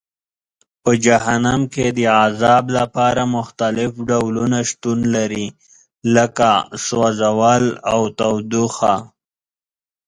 [0.83, 5.47] په جهنم کې د عذاب لپاره مختلف ډولونه شتون لري
[6.15, 6.49] لکه
[6.87, 8.95] سوځول او تودوخه.